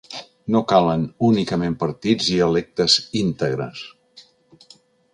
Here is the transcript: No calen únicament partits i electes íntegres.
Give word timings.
No 0.53 0.61
calen 0.71 1.03
únicament 1.27 1.77
partits 1.85 2.31
i 2.39 2.41
electes 2.49 2.99
íntegres. 3.23 3.87